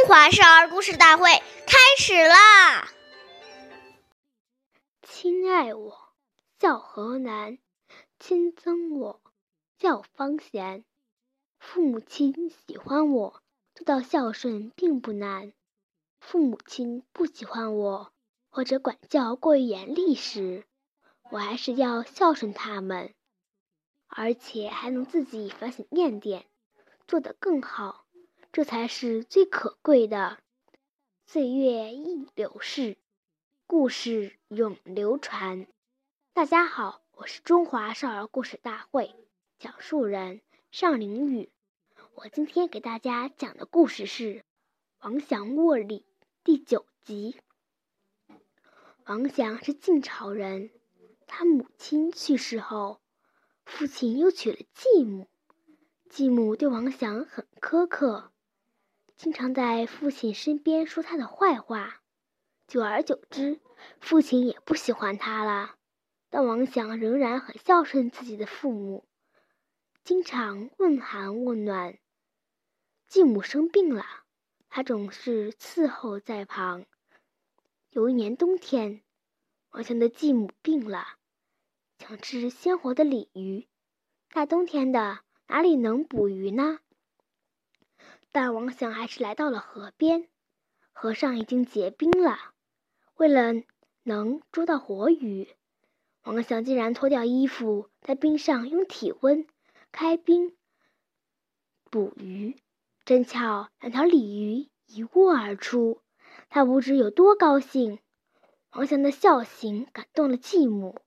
[0.00, 1.24] 中华少儿故事大会
[1.66, 2.90] 开始啦！
[5.02, 6.14] 亲爱我，
[6.58, 7.58] 孝何难；
[8.18, 9.20] 亲憎我，
[9.78, 10.86] 孝方贤。
[11.58, 13.42] 父母亲喜欢我，
[13.74, 15.52] 做到孝顺并不难。
[16.18, 18.10] 父母亲不喜欢我，
[18.48, 20.64] 或者管教过于严厉时，
[21.30, 23.14] 我还是要孝顺他们，
[24.06, 26.46] 而且还能自己反省念点，
[27.06, 28.06] 做得更好。
[28.52, 30.38] 这才是最可贵的。
[31.24, 32.98] 岁月易流逝，
[33.68, 35.68] 故事永流传。
[36.32, 39.14] 大家好，我是中华少儿故事大会
[39.60, 40.40] 讲述人
[40.72, 41.52] 尚凌宇。
[42.14, 44.24] 我今天给大家讲的故事是
[44.98, 46.00] 《王祥卧里》
[46.42, 47.36] 第九集。
[49.04, 50.72] 王祥是晋朝人，
[51.28, 53.00] 他母亲去世后，
[53.64, 55.28] 父亲又娶了继母。
[56.08, 58.32] 继母对王祥很苛刻。
[59.22, 62.00] 经常在父亲身边说他的坏话，
[62.66, 63.60] 久而久之，
[64.00, 65.74] 父亲也不喜欢他了。
[66.30, 69.06] 但王祥仍然很孝顺自己的父母，
[70.04, 71.98] 经常问寒问暖。
[73.08, 74.06] 继母生病了，
[74.70, 76.86] 他总是伺候在旁。
[77.90, 79.02] 有一年冬天，
[79.72, 81.18] 王祥的继母病了，
[81.98, 83.68] 想吃鲜活的鲤鱼。
[84.30, 86.78] 大冬天的，哪里能捕鱼呢？
[88.32, 90.28] 但王祥还是来到了河边，
[90.92, 92.38] 河上已经结冰了。
[93.16, 93.62] 为了
[94.02, 95.48] 能捉到活鱼，
[96.22, 99.46] 王祥竟然脱掉衣服，在冰上用体温
[99.92, 100.56] 开冰
[101.90, 102.56] 捕鱼。
[103.04, 106.00] 真巧，两条鲤鱼一握而出，
[106.48, 107.98] 他不知有多高兴。
[108.70, 111.00] 王祥的孝行感动了继母，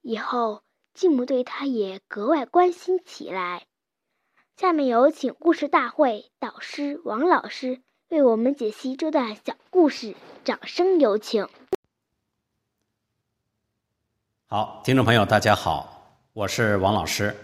[0.00, 0.62] 以后
[0.94, 3.66] 继母对他也格外关心起来。
[4.56, 11.48] 下面有请故事大会导师王老师为我们解析这段小故事，掌声有请。
[14.46, 17.34] 好，听众朋友，大家好，我是王老师。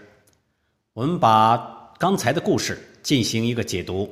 [0.93, 4.09] 我们把刚才的故事进行一个解读。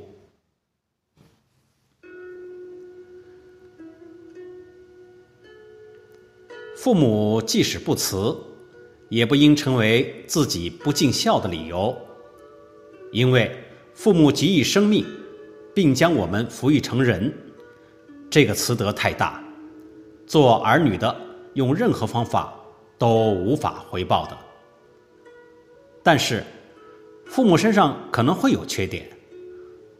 [6.75, 8.35] 父母即使不辞，
[9.09, 11.95] 也不应成为自己不尽孝的理由。
[13.11, 13.51] 因为
[13.93, 15.05] 父母给予生命，
[15.73, 17.33] 并将我们抚育成人，
[18.29, 19.43] 这个慈德太大，
[20.25, 21.15] 做儿女的
[21.53, 22.53] 用任何方法
[22.97, 24.37] 都无法回报的。
[26.03, 26.43] 但是，
[27.25, 29.09] 父母身上可能会有缺点，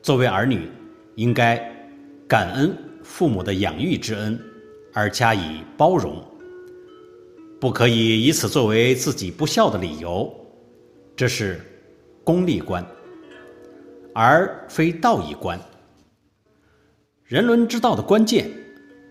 [0.01, 0.69] 作为儿女，
[1.15, 1.57] 应该
[2.27, 4.39] 感恩父母的养育之恩，
[4.93, 6.23] 而加以包容，
[7.59, 10.33] 不可以以此作为自己不孝的理由，
[11.15, 11.59] 这是
[12.23, 12.85] 功利观。
[14.19, 15.61] 而非道义观。
[17.25, 18.49] 人伦之道的关键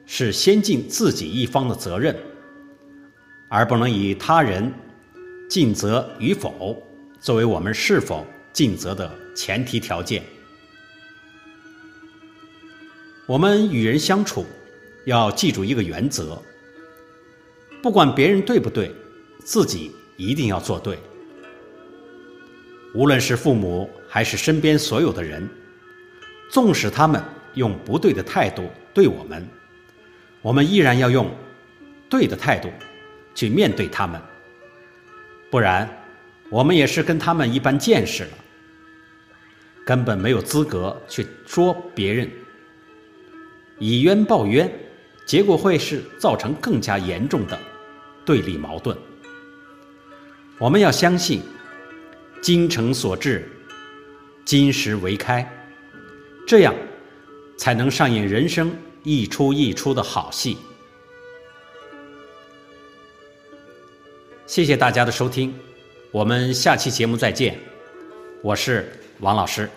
[0.04, 2.16] 是先尽自己一方的责任，
[3.48, 4.72] 而不能以他人
[5.48, 6.76] 尽责与否
[7.20, 10.24] 作为我们是否尽责的前提条件。
[13.28, 14.44] 我们与人相处
[15.04, 16.42] 要记住一个原则：
[17.80, 18.92] 不管别人对不对，
[19.44, 20.98] 自己一定要做对。
[22.92, 25.48] 无论是父母还是身边所有的人，
[26.50, 27.22] 纵使他们
[27.54, 29.46] 用不对的态度对我们，
[30.42, 31.30] 我们依然要用
[32.08, 32.70] 对的态度
[33.34, 34.20] 去面对他们。
[35.50, 35.88] 不然，
[36.50, 38.30] 我们也是跟他们一般见识了，
[39.84, 42.30] 根本没有资格去说别人。
[43.78, 44.72] 以冤报冤，
[45.26, 47.58] 结果会是造成更加严重的
[48.24, 48.96] 对立矛盾。
[50.58, 51.42] 我们要相信。
[52.42, 53.48] 精诚所至，
[54.46, 55.44] 金石为开，
[56.46, 56.72] 这样
[57.58, 60.56] 才能上演人生一出一出的好戏。
[64.46, 65.52] 谢谢大家的收听，
[66.12, 67.58] 我们下期节目再见。
[68.40, 69.68] 我是王老师。